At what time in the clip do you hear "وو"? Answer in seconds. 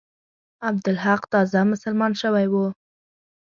2.49-2.65